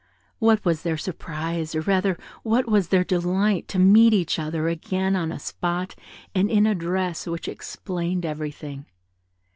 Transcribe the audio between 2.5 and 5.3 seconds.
was their delight, to meet with each other again